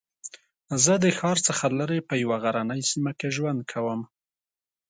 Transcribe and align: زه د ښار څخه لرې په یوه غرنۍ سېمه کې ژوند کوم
زه 0.83 0.93
د 1.03 1.05
ښار 1.17 1.37
څخه 1.47 1.65
لرې 1.79 1.99
په 2.09 2.13
یوه 2.23 2.37
غرنۍ 2.43 2.81
سېمه 2.91 3.11
کې 3.19 3.27
ژوند 3.35 3.59
کوم 3.71 4.01